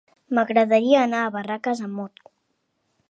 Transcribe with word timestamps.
M'agradaria 0.37 1.03
anar 1.07 1.19
a 1.25 1.29
Barraques 1.37 1.85
amb 1.89 1.97
moto. 2.01 2.33